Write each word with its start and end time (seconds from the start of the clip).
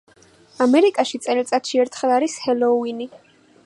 ამერიკაში 0.65 1.21
წელიწადში 1.27 1.81
ერთხელ 1.85 2.15
არის 2.19 2.43
ჰელოუინი. 2.47 3.15